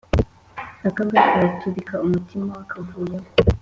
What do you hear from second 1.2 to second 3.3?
karatubika umutima wakavuyemo